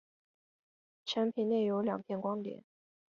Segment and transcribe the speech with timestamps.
[1.05, 2.63] 产品内有两片光碟。